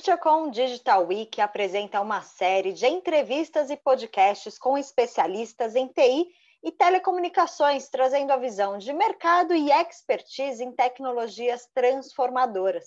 [0.00, 6.26] Virtualcom Digital Week apresenta uma série de entrevistas e podcasts com especialistas em TI
[6.64, 12.86] e telecomunicações, trazendo a visão de mercado e expertise em tecnologias transformadoras.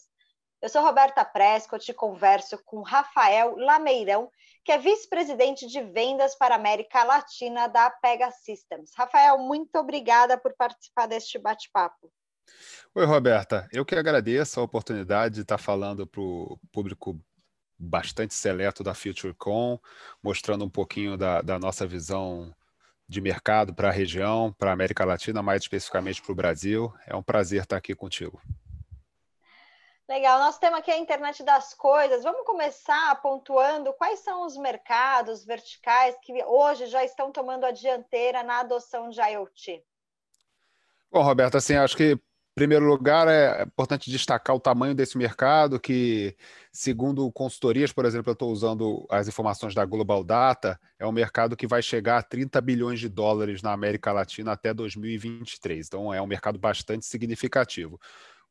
[0.60, 4.28] Eu sou Roberta Prescott e converso com Rafael Lameirão,
[4.66, 8.90] que é vice-presidente de vendas para a América Latina da Pega Systems.
[8.98, 12.12] Rafael, muito obrigada por participar deste bate-papo.
[12.96, 13.68] Oi, Roberta.
[13.72, 17.20] Eu que agradeço a oportunidade de estar falando para o público
[17.78, 19.80] bastante seleto da FutureCon,
[20.22, 22.54] mostrando um pouquinho da, da nossa visão
[23.08, 26.94] de mercado para a região, para a América Latina, mais especificamente para o Brasil.
[27.08, 28.42] É um prazer estar aqui contigo.
[30.08, 32.24] Legal, nosso tema aqui é a internet das coisas.
[32.24, 38.44] Vamos começar pontuando quais são os mercados verticais que hoje já estão tomando a dianteira
[38.44, 39.84] na adoção de IoT.
[41.12, 42.20] Bom, Roberto, assim, acho que
[42.56, 46.36] primeiro lugar, é importante destacar o tamanho desse mercado, que,
[46.72, 51.56] segundo consultorias, por exemplo, eu estou usando as informações da Global Data, é um mercado
[51.56, 55.88] que vai chegar a 30 bilhões de dólares na América Latina até 2023.
[55.88, 58.00] Então, é um mercado bastante significativo.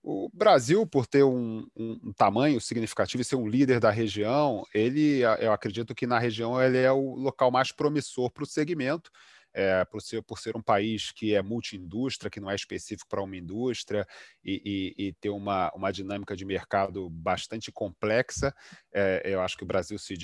[0.05, 5.21] O Brasil, por ter um, um, tamanho significativo e ser um líder da região, ele,
[5.39, 9.13] eu acredito que na região ele é o local mais promissor para o segmento
[9.55, 13.23] é, por, ser, por ser um país que é multiindústria, que não é específico para
[13.23, 14.07] uma indústria
[14.45, 18.55] e, e, e, ter uma, uma dinâmica de mercado bastante complexa,
[18.93, 20.15] é, eu acho que o Brasil se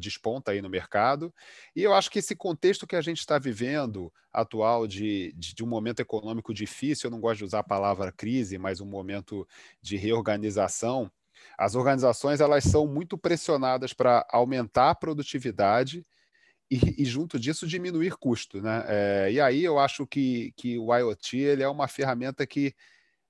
[0.00, 1.32] desponta aí no mercado.
[1.74, 5.62] E eu acho que esse contexto que a gente está vivendo atual de, de, de
[5.62, 9.46] um momento econômico difícil, eu não gosto de usar a palavra crise, mas um momento
[9.80, 11.10] de reorganização,
[11.58, 16.04] as organizações elas são muito pressionadas para aumentar a produtividade
[16.72, 18.62] e, e, junto disso diminuir custo.
[18.62, 18.84] Né?
[18.88, 22.74] É, e aí eu acho que, que o IoT ele é uma ferramenta que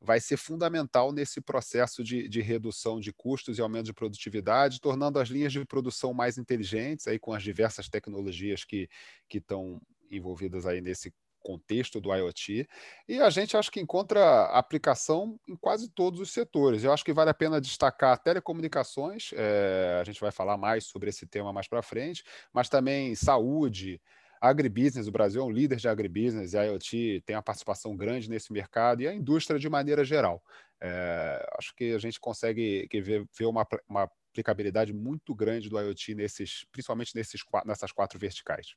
[0.01, 5.19] vai ser fundamental nesse processo de, de, redução de custos e aumento de produtividade, tornando
[5.19, 8.89] as linhas de produção mais inteligentes, aí com as diversas tecnologias que,
[9.33, 9.81] estão
[10.11, 12.69] envolvidas aí nesse contexto do IoT,
[13.08, 16.84] e a gente acho que encontra aplicação em quase todos os setores.
[16.84, 21.10] Eu acho que vale a pena destacar telecomunicações, é, a gente vai falar mais sobre
[21.10, 24.00] esse tema mais para frente, mas também saúde,
[24.41, 28.28] agribusiness, o Brasil é um líder de agribusiness, e a IoT tem uma participação grande
[28.28, 30.42] nesse mercado, e a indústria de maneira geral.
[30.80, 36.14] É, acho que a gente consegue ver, ver uma, uma aplicabilidade muito grande do IoT
[36.14, 38.74] nesses, principalmente nesses, nessas quatro verticais.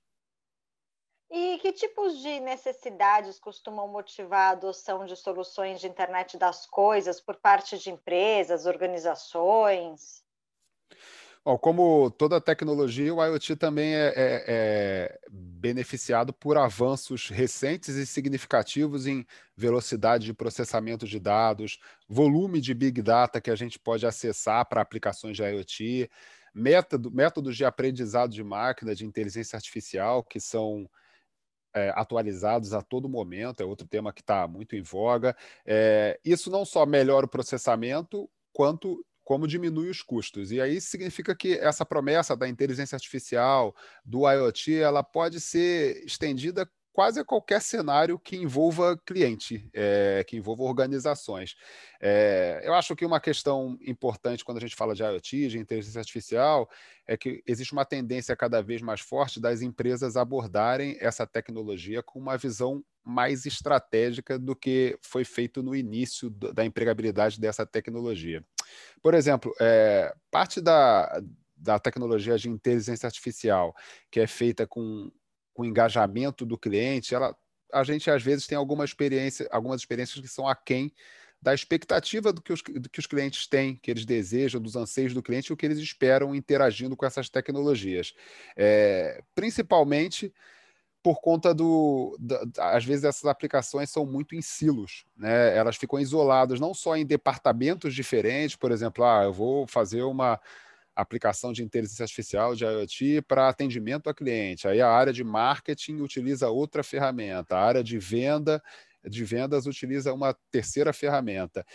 [1.29, 7.19] E que tipos de necessidades costumam motivar a adoção de soluções de internet das coisas
[7.19, 10.23] por parte de empresas, organizações?
[11.43, 18.05] Bom, como toda tecnologia, o IoT também é, é, é, beneficiado por avanços recentes e
[18.05, 19.23] significativos em
[19.55, 21.77] velocidade de processamento de dados,
[22.09, 26.09] volume de Big Data que a gente pode acessar para aplicações de IoT,
[26.51, 30.89] método, métodos de aprendizado de máquina, de inteligência artificial, que são
[31.75, 35.35] é, atualizados a todo momento, é outro tema que está muito em voga.
[35.65, 40.51] É, isso não só melhora o processamento, quanto como diminui os custos.
[40.51, 43.75] E aí significa que essa promessa da inteligência artificial,
[44.05, 50.37] do IoT, ela pode ser estendida quase a qualquer cenário que envolva cliente, é, que
[50.37, 51.57] envolva organizações.
[51.99, 55.99] É, eu acho que uma questão importante quando a gente fala de IoT, de inteligência
[55.99, 56.69] artificial,
[57.05, 62.17] é que existe uma tendência cada vez mais forte das empresas abordarem essa tecnologia com
[62.17, 68.41] uma visão mais estratégica do que foi feito no início da empregabilidade dessa tecnologia.
[69.01, 71.21] Por exemplo, é, parte da,
[71.57, 73.75] da tecnologia de inteligência artificial
[74.09, 75.11] que é feita com
[75.55, 77.35] com o engajamento do cliente, ela,
[77.73, 80.93] a gente às vezes tem alguma experiência, algumas experiências que são aquém
[81.41, 85.13] da expectativa do que, os, do que os clientes têm, que eles desejam, dos anseios
[85.13, 88.13] do cliente, o que eles esperam interagindo com essas tecnologias.
[88.57, 90.33] É, principalmente
[91.01, 92.17] por conta do.
[92.19, 95.55] Da, às vezes essas aplicações são muito em silos, né?
[95.55, 100.41] Elas ficam isoladas não só em departamentos diferentes, por exemplo, ah, eu vou fazer uma
[100.95, 104.67] aplicação de inteligência artificial de IoT para atendimento a cliente.
[104.67, 108.61] Aí a área de marketing utiliza outra ferramenta, a área de venda
[109.07, 111.65] de vendas utiliza uma terceira ferramenta.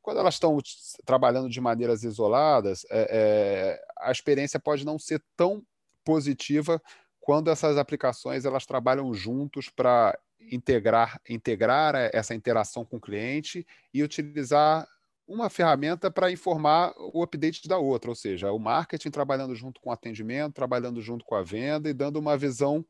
[0.00, 0.58] Quando elas estão
[1.04, 5.64] trabalhando de maneiras isoladas, é, é, a experiência pode não ser tão
[6.04, 6.82] positiva
[7.20, 13.64] quando essas aplicações elas trabalham juntos para integrar, integrar essa interação com o cliente
[13.94, 14.88] e utilizar
[15.32, 19.88] uma ferramenta para informar o update da outra, ou seja, o marketing trabalhando junto com
[19.88, 22.84] o atendimento, trabalhando junto com a venda e dando uma visão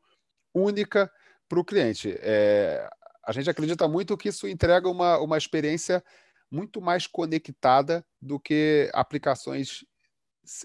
[0.53, 1.09] única
[1.47, 2.15] para o cliente.
[2.19, 2.87] É,
[3.25, 6.03] a gente acredita muito que isso entrega uma, uma experiência
[6.51, 9.85] muito mais conectada do que aplicações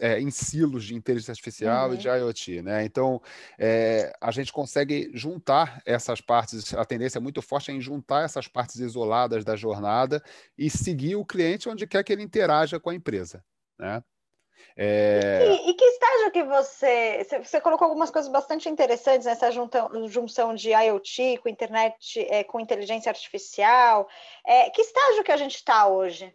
[0.01, 1.95] é, em silos de inteligência artificial uhum.
[1.95, 2.85] e de IoT, né?
[2.85, 3.21] Então
[3.59, 6.75] é, a gente consegue juntar essas partes.
[6.75, 10.23] A tendência é muito forte em juntar essas partes isoladas da jornada
[10.57, 13.45] e seguir o cliente onde quer que ele interaja com a empresa,
[13.79, 14.03] né?
[14.77, 15.45] É...
[15.49, 17.27] E, e, que estágio que você.
[17.43, 22.61] Você colocou algumas coisas bastante interessantes nessa juntão, junção de IoT com internet, é, com
[22.61, 24.09] inteligência artificial.
[24.47, 26.33] É, que estágio que a gente está hoje?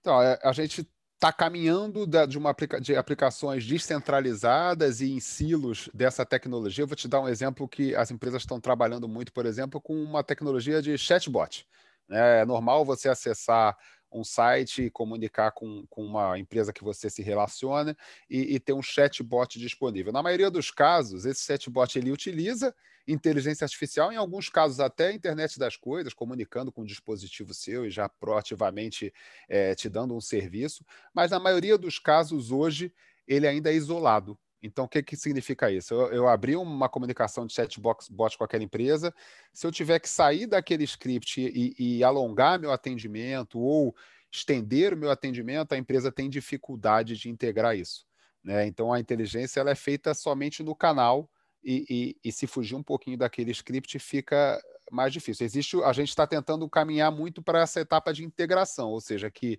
[0.00, 0.86] Então, é, a gente
[1.20, 6.82] está caminhando de, uma, de aplicações descentralizadas e em silos dessa tecnologia.
[6.82, 10.02] Eu vou te dar um exemplo que as empresas estão trabalhando muito, por exemplo, com
[10.02, 11.66] uma tecnologia de chatbot.
[12.08, 12.40] Né?
[12.40, 13.76] É normal você acessar
[14.12, 17.96] um site comunicar com, com uma empresa que você se relaciona
[18.28, 20.12] e, e ter um chatbot disponível.
[20.12, 22.74] Na maioria dos casos, esse chatbot ele utiliza
[23.06, 27.86] inteligência artificial, em alguns casos até a internet das coisas, comunicando com o dispositivo seu
[27.86, 29.12] e já proativamente
[29.48, 30.84] é, te dando um serviço,
[31.14, 32.92] mas na maioria dos casos hoje
[33.26, 34.38] ele ainda é isolado.
[34.62, 35.94] Então, o que, que significa isso?
[35.94, 39.14] Eu, eu abri uma comunicação de chatbot bot com aquela empresa.
[39.52, 43.94] Se eu tiver que sair daquele script e, e alongar meu atendimento ou
[44.30, 48.06] estender o meu atendimento, a empresa tem dificuldade de integrar isso.
[48.44, 48.66] Né?
[48.66, 51.28] Então, a inteligência ela é feita somente no canal
[51.64, 51.84] e,
[52.24, 54.60] e, e se fugir um pouquinho daquele script fica
[54.90, 55.44] mais difícil.
[55.44, 59.58] Existe, a gente está tentando caminhar muito para essa etapa de integração, ou seja, que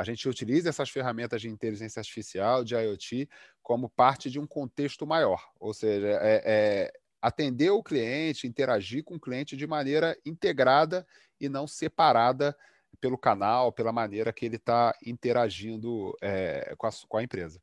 [0.00, 3.28] a gente utiliza essas ferramentas de inteligência artificial, de IoT,
[3.62, 9.16] como parte de um contexto maior, ou seja, é, é atender o cliente, interagir com
[9.16, 11.06] o cliente de maneira integrada
[11.38, 12.56] e não separada
[12.98, 17.60] pelo canal, pela maneira que ele está interagindo é, com, a, com, a, empresa.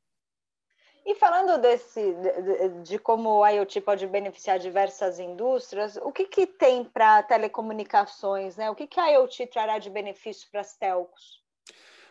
[1.08, 6.46] E falando desse, de, de, como o IoT pode beneficiar diversas indústrias, o que, que
[6.46, 8.56] tem para telecomunicações?
[8.58, 8.70] Né?
[8.70, 11.47] O que, que a IoT trará de benefício para as telcos?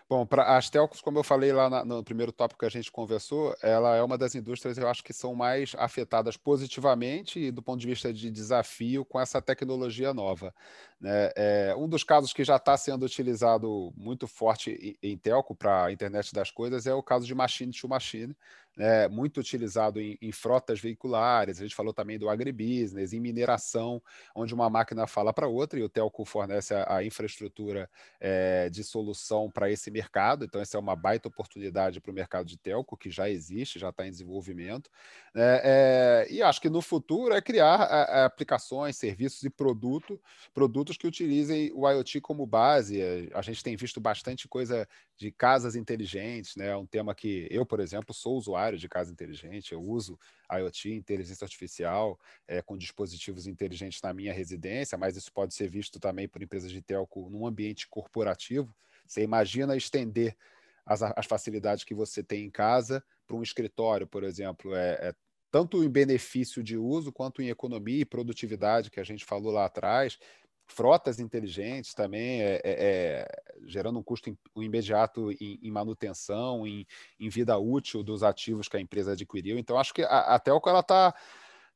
[0.08, 2.92] Bom, para as telcos, como eu falei lá na, no primeiro tópico que a gente
[2.92, 7.60] conversou, ela é uma das indústrias, eu acho que são mais afetadas positivamente e do
[7.60, 10.54] ponto de vista de desafio com essa tecnologia nova.
[11.00, 11.32] Né?
[11.34, 15.86] É, um dos casos que já está sendo utilizado muito forte em, em telco para
[15.86, 18.36] a internet das coisas é o caso de machine to machine,
[18.76, 24.02] né, muito utilizado em, em, frotas veiculares, a gente falou também do agribusiness, em mineração,
[24.34, 27.88] onde uma máquina fala para outra e o telco fornece a, a infraestrutura
[28.20, 32.46] é, de solução para esse mercado, então essa é uma baita oportunidade para o mercado
[32.46, 34.90] de telco, que já existe, já está em desenvolvimento,
[35.34, 40.20] é, é, e acho que no futuro é criar a, a aplicações, serviços e produto,
[40.52, 43.00] produtos que utilizem o IoT como base,
[43.32, 44.86] a gente tem visto bastante coisa
[45.16, 46.76] de casas inteligentes, né?
[46.76, 50.18] Um tema que eu, por exemplo, sou usuário de casa inteligente, eu uso
[50.50, 52.18] IoT, inteligência artificial,
[52.48, 56.72] é, com dispositivos inteligentes na minha residência, mas isso pode ser visto também por empresas
[56.72, 58.74] de telco num ambiente corporativo.
[59.06, 60.36] Você imagina estender
[60.84, 65.14] as, as facilidades que você tem em casa para um escritório, por exemplo, é, é
[65.50, 69.64] tanto em benefício de uso quanto em economia e produtividade que a gente falou lá
[69.64, 70.18] atrás
[70.66, 73.28] frotas inteligentes também, é, é, é,
[73.66, 76.86] gerando um custo imediato em, em manutenção, em,
[77.18, 79.58] em, vida útil dos ativos que a empresa adquiriu.
[79.58, 81.14] Então, acho que a, a Telco está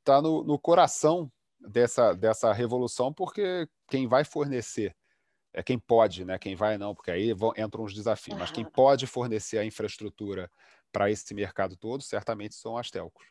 [0.02, 4.94] tá no, no coração dessa, dessa revolução, porque quem vai fornecer
[5.52, 6.38] é quem pode, né?
[6.38, 8.38] Quem vai não, porque aí vão, entram os desafios.
[8.38, 10.50] Mas quem pode fornecer a infraestrutura
[10.92, 13.26] para esse mercado todo, certamente são as telcos.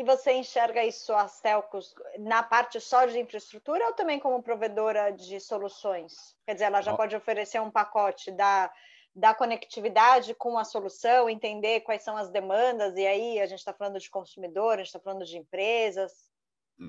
[0.00, 5.12] E você enxerga isso, as telcos, na parte só de infraestrutura ou também como provedora
[5.12, 6.34] de soluções?
[6.46, 8.72] Quer dizer, ela já pode oferecer um pacote da,
[9.14, 13.74] da conectividade com a solução, entender quais são as demandas, e aí a gente está
[13.74, 16.30] falando de consumidor, a gente está falando de empresas.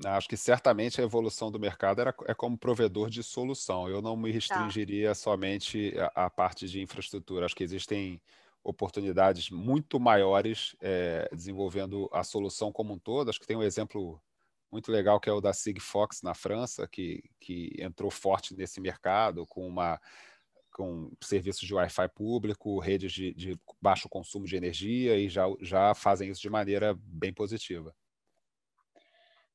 [0.06, 3.90] Acho que certamente a evolução do mercado era, é como provedor de solução.
[3.90, 4.34] Eu não me tá.
[4.36, 5.14] restringiria tá.
[5.14, 7.44] somente à parte de infraestrutura.
[7.44, 8.18] Acho que existem
[8.64, 13.28] oportunidades muito maiores é, desenvolvendo a solução como um todo.
[13.28, 14.20] Acho que tem um exemplo
[14.70, 19.46] muito legal que é o da Sigfox na França, que, que entrou forte nesse mercado
[19.46, 20.00] com uma
[20.72, 25.94] com serviços de Wi-Fi público, redes de, de baixo consumo de energia e já, já
[25.94, 27.94] fazem isso de maneira bem positiva.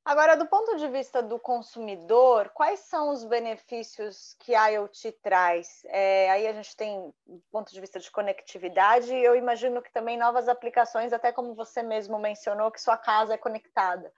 [0.08, 5.84] Agora, do ponto de vista do consumidor, quais são os benefícios que a IoT traz?
[5.84, 9.92] É, aí a gente tem do ponto de vista de conectividade, e eu imagino que
[9.92, 14.10] também novas aplicações, até como você mesmo mencionou, que sua casa é conectada.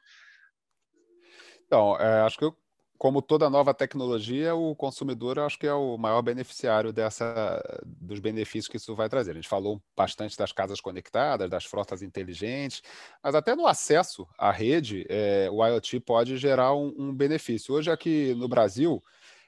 [1.65, 2.55] Então, é, acho que eu
[2.99, 8.19] como toda nova tecnologia, o consumidor eu acho que é o maior beneficiário dessa, dos
[8.19, 9.31] benefícios que isso vai trazer.
[9.31, 12.83] A gente falou bastante das casas conectadas, das frotas inteligentes,
[13.23, 17.73] mas até no acesso à rede, é, o IoT pode gerar um, um benefício.
[17.73, 19.01] Hoje aqui no Brasil,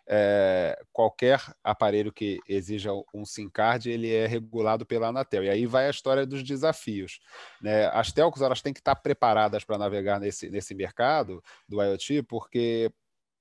[0.07, 5.43] é, qualquer aparelho que exija um SIM card ele é regulado pela Anatel.
[5.43, 7.19] E aí vai a história dos desafios.
[7.61, 7.87] Né?
[7.87, 12.91] As telcos elas têm que estar preparadas para navegar nesse, nesse mercado do IoT, porque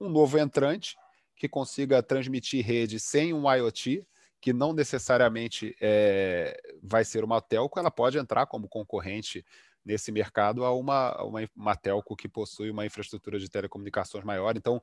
[0.01, 0.97] um novo entrante
[1.37, 4.07] que consiga transmitir rede sem um IoT,
[4.41, 9.45] que não necessariamente é, vai ser uma telco, ela pode entrar como concorrente
[9.85, 14.57] nesse mercado a uma, uma, uma telco que possui uma infraestrutura de telecomunicações maior.
[14.57, 14.81] Então,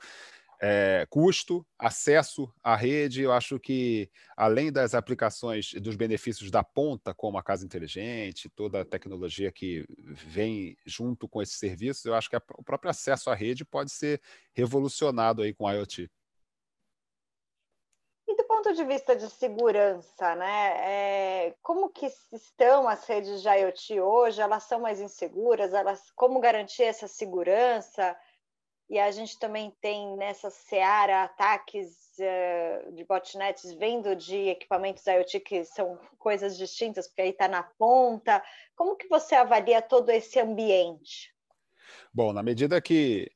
[0.60, 3.22] é, custo, acesso à rede.
[3.22, 8.82] Eu acho que, além das aplicações, dos benefícios da ponta, como a casa inteligente, toda
[8.82, 13.36] a tecnologia que vem junto com esses serviços, eu acho que o próprio acesso à
[13.36, 14.22] rede pode ser
[14.54, 16.10] revolucionado aí com o IoT.
[18.28, 21.48] E do ponto de vista de segurança, né?
[21.48, 24.42] É, como que estão as redes de IoT hoje?
[24.42, 25.74] Elas são mais inseguras?
[25.74, 28.18] Elas, como garantir essa segurança?
[28.90, 35.42] E a gente também tem nessa seara ataques uh, de botnets vindo de equipamentos IoT
[35.42, 38.42] que são coisas distintas, porque aí está na ponta.
[38.76, 41.36] Como que você avalia todo esse ambiente?
[42.14, 43.30] Bom, na medida que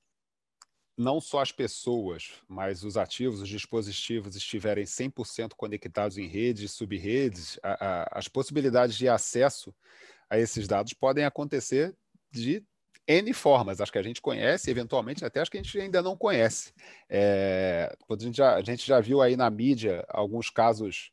[0.98, 7.60] não só as pessoas, mas os ativos, os dispositivos estiverem 100% conectados em redes, subredes,
[7.64, 9.74] a, a, as possibilidades de acesso
[10.30, 11.96] a esses dados podem acontecer
[12.30, 12.64] de
[13.08, 16.16] N formas, acho que a gente conhece, eventualmente até acho que a gente ainda não
[16.16, 16.74] conhece.
[17.10, 21.12] É, a, gente já, a gente já viu aí na mídia alguns casos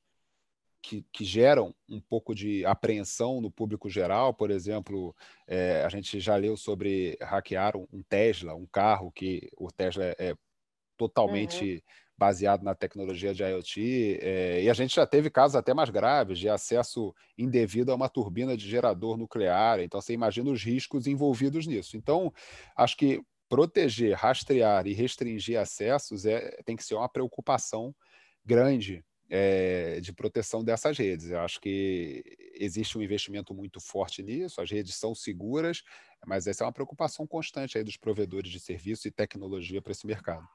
[0.82, 4.32] que, que, geram um pouco de apreensão no público geral.
[4.32, 5.14] Por exemplo,
[5.46, 10.16] é, a gente já leu sobre hackear um, Tesla, um carro que o Tesla é,
[10.18, 10.34] é
[10.96, 15.72] totalmente uhum baseado na tecnologia de IoT, é, e a gente já teve casos até
[15.72, 19.78] mais graves de acesso indevido a uma turbina de gerador nuclear.
[19.78, 21.96] Então, você imagina os riscos envolvidos nisso.
[21.96, 22.32] Então,
[22.76, 27.94] acho que proteger, rastrear e restringir acessos é, tem que ser uma preocupação
[28.44, 31.30] grande é, de proteção dessas redes.
[31.30, 32.22] Eu acho que
[32.54, 35.82] existe um investimento muito forte nisso, as redes são seguras,
[36.26, 40.06] mas essa é uma preocupação constante aí dos provedores de serviço e tecnologia para esse
[40.06, 40.46] mercado.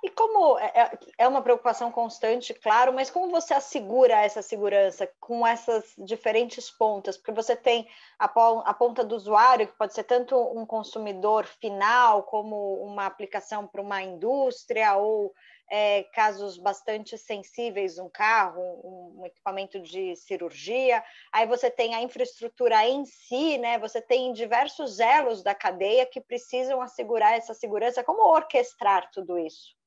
[0.00, 5.10] E como é, é, é uma preocupação constante, claro, mas como você assegura essa segurança
[5.18, 7.16] com essas diferentes pontas?
[7.16, 12.74] Porque você tem a, ponta do usuário, que pode ser tanto um consumidor final, como
[12.74, 15.34] uma aplicação para uma indústria, ou
[15.68, 21.02] é, casos bastante sensíveis, um carro, um, um, equipamento de cirurgia.
[21.32, 23.78] Aí você tem a infraestrutura em si, né?
[23.80, 28.04] Você tem diversos elos da cadeia que precisam assegurar essa segurança.
[28.04, 29.77] Como orquestrar tudo isso?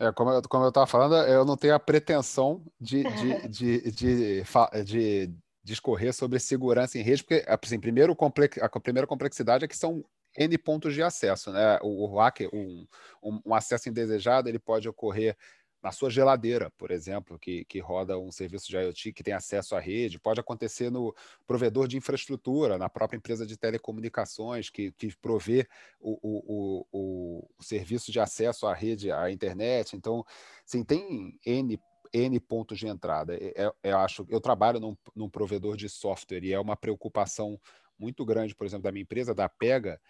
[0.00, 4.44] É, como eu como estava falando, eu não tenho a pretensão de, de, de, de,
[4.84, 8.16] de, discorrer sobre segurança em rede, porque, assim, primeiro,
[8.60, 10.04] a primeira complexidade é que são
[10.36, 11.52] N pontos de acesso.
[11.52, 11.78] Né?
[11.82, 12.86] O, o hacker, um,
[13.22, 15.36] um, acesso indesejado, ele pode ocorrer
[15.82, 19.76] na sua geladeira, por exemplo, que, que roda um serviço de IoT que tem acesso
[19.76, 21.14] à rede, pode acontecer no
[21.46, 25.68] provedor de infraestrutura, na própria empresa de telecomunicações que, que provê
[26.00, 29.94] o, o, o, o serviço de acesso à rede, à internet.
[29.96, 30.24] Então,
[30.64, 31.78] sim, tem N
[32.12, 33.34] N pontos de entrada.
[33.36, 37.60] Eu, é, eu acho, eu trabalho num, num, provedor de software e é uma preocupação
[37.98, 40.00] muito grande, por exemplo, da minha empresa, da Pega,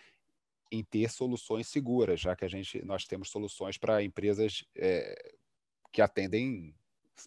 [0.70, 5.34] em ter soluções seguras, já que a gente nós temos soluções para empresas é,
[5.92, 6.75] que atendem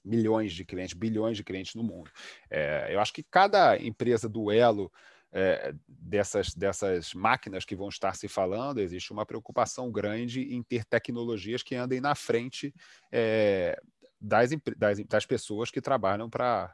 [0.04, 2.10] milhões de clientes, bilhões de clientes no mundo.
[2.50, 4.92] É, eu acho que cada empresa do elo
[5.32, 10.84] é, dessas, dessas máquinas que vão estar se falando, existe uma preocupação grande em ter
[10.84, 12.74] tecnologias que andem na frente
[13.12, 13.80] é,
[14.20, 16.74] das, das, das, pessoas que trabalham para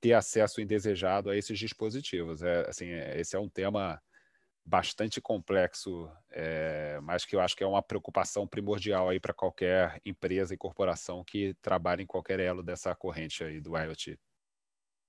[0.00, 2.42] ter acesso indesejado a esses dispositivos.
[2.42, 4.00] É, assim, é, esse é um tema
[4.68, 9.98] bastante complexo, é, mas que eu acho que é uma preocupação primordial aí para qualquer
[10.04, 14.18] empresa e corporação que trabalhe em qualquer elo dessa corrente aí do IoT.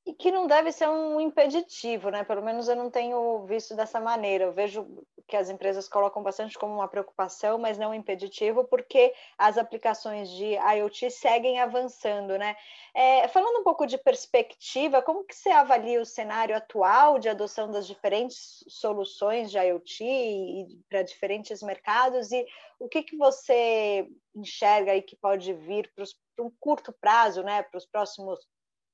[0.10, 2.24] E que não deve ser um impeditivo, né?
[2.24, 4.46] Pelo menos eu não tenho visto dessa maneira.
[4.46, 9.13] Eu vejo que as empresas colocam bastante como uma preocupação, mas não um impeditivo, porque
[9.38, 12.56] as aplicações de IoT seguem avançando, né?
[12.92, 17.70] É, falando um pouco de perspectiva, como que você avalia o cenário atual de adoção
[17.70, 22.44] das diferentes soluções de IoT para diferentes mercados e
[22.80, 26.04] o que, que você enxerga aí que pode vir para
[26.44, 27.62] um curto prazo, né?
[27.62, 28.39] Para os próximos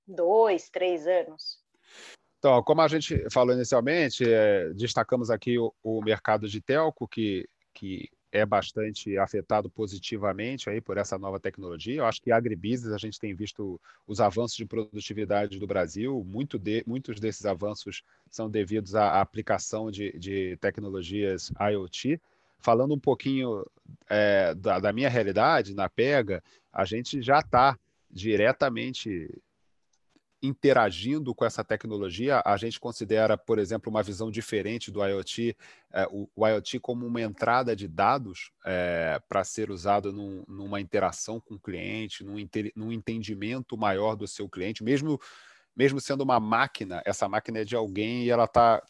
[0.07, 1.59] dois, três anos?
[2.39, 7.49] Então, como a gente falou inicialmente, é, destacamos aqui o, o, mercado de telco, que,
[7.73, 12.01] que é bastante afetado positivamente aí por essa nova tecnologia.
[12.01, 16.59] Eu acho que agribusiness, a gente tem visto os avanços de produtividade do Brasil, muito
[16.59, 22.21] de, muitos desses avanços são devidos à aplicação de, de tecnologias IoT.
[22.59, 23.65] Falando um pouquinho
[24.09, 27.75] é, da, da minha realidade, na Pega, a gente já está
[28.11, 29.31] diretamente
[30.45, 35.55] interagindo com essa tecnologia, a gente considera, por exemplo, uma visão diferente do IoT,
[35.91, 40.79] é, o, o, IoT como uma entrada de dados é, para ser usado num, numa
[40.79, 42.35] interação com o cliente, num,
[42.75, 45.19] num entendimento maior do seu cliente, mesmo
[45.75, 48.81] mesmo sendo uma máquina, essa máquina é de alguém e ela está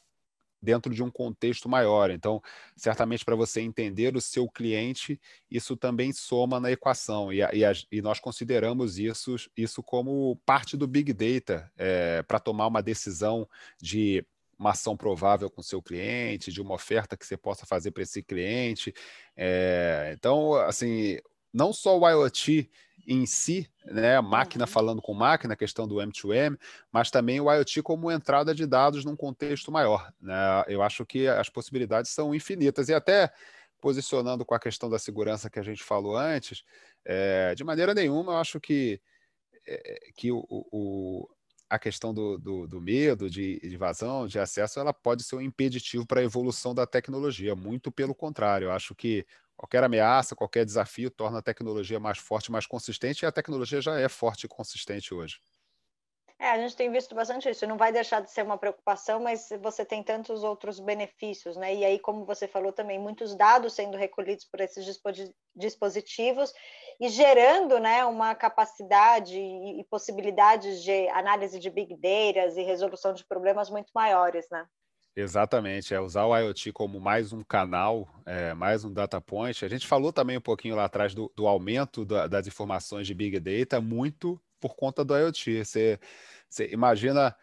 [0.66, 2.10] dentro de um contexto maior.
[2.10, 2.42] Então,
[2.76, 5.20] certamente para você entender o seu cliente,
[5.50, 7.32] isso também soma na equação.
[7.32, 12.68] E, e, e nós consideramos isso, isso como parte do Big Data é, para tomar
[12.68, 13.48] uma decisão
[13.82, 14.26] de
[14.58, 18.24] uma ação provável com seu cliente, de uma oferta que você possa fazer para esse
[18.24, 18.94] cliente.
[19.36, 21.20] É, então, assim,
[21.56, 22.70] não só o IoT
[23.08, 24.72] em si, né, a máquina uhum.
[24.72, 26.60] falando com máquina, a questão do M2M,
[26.92, 30.12] mas também o IoT como entrada de dados num contexto maior.
[30.20, 30.36] Né?
[30.68, 33.32] Eu acho que as possibilidades são infinitas e até
[33.80, 36.64] posicionando com a questão da segurança que a gente falou antes,
[37.06, 39.00] é, de maneira nenhuma eu acho que,
[39.66, 41.30] é, que o, o,
[41.70, 45.42] a questão do, do, do medo de, de vazão, de acesso, ela pode ser um
[45.42, 47.56] impeditivo para a evolução da tecnologia.
[47.56, 49.26] Muito pelo contrário, eu acho que
[49.58, 54.00] Qualquer ameaça, qualquer desafio torna a tecnologia mais forte, mais consistente, e a tecnologia já
[54.00, 55.40] é forte e consistente hoje.
[56.38, 57.66] É, a gente tem visto bastante isso.
[57.66, 61.74] Não vai deixar de ser uma preocupação, mas você tem tantos outros benefícios, né?
[61.74, 64.86] E aí, como você falou também, muitos dados sendo recolhidos por esses
[65.56, 66.54] dispositivos
[67.00, 73.26] e gerando, né, uma capacidade e possibilidades de análise de big data e resolução de
[73.26, 74.68] problemas muito maiores, né?
[75.18, 79.64] Exatamente, é usar o IoT como mais um canal, é, mais um data point.
[79.64, 83.14] A gente falou também um pouquinho lá atrás do, do aumento da, das informações de
[83.14, 85.64] Big Data, muito por conta do IoT.
[85.64, 85.98] Você,
[86.50, 87.34] você imagina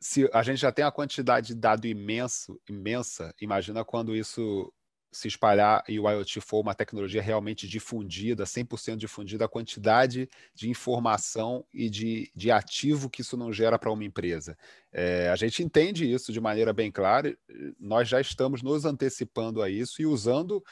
[0.00, 4.72] se a gente já tem a quantidade de dado imenso, imensa, imagina quando isso
[5.14, 10.68] se espalhar e o IoT for uma tecnologia realmente difundida, 100% difundida, a quantidade de
[10.68, 14.58] informação e de, de ativo que isso não gera para uma empresa.
[14.92, 17.36] É, a gente entende isso de maneira bem clara,
[17.78, 20.62] nós já estamos nos antecipando a isso e usando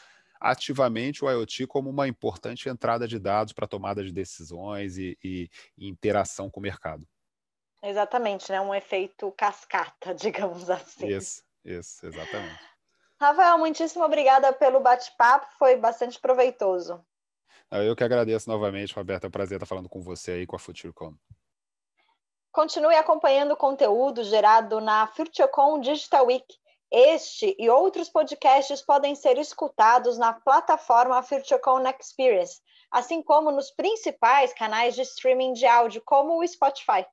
[0.40, 5.48] ativamente o IoT como uma importante entrada de dados para tomada de decisões e, e,
[5.78, 7.07] e interação com o mercado.
[7.81, 8.61] Exatamente, né?
[8.61, 11.07] Um efeito cascata, digamos assim.
[11.07, 12.71] Isso, isso, exatamente.
[13.22, 17.00] Rafael, muitíssimo obrigada pelo bate-papo, foi bastante proveitoso.
[17.70, 19.24] Eu que agradeço novamente, Roberto.
[19.24, 21.14] É um prazer estar falando com você aí com a FutureCom.
[22.50, 26.44] Continue acompanhando o conteúdo gerado na FutureCom Digital Week.
[26.90, 34.52] Este e outros podcasts podem ser escutados na plataforma FutureCon Experience, assim como nos principais
[34.52, 37.06] canais de streaming de áudio, como o Spotify.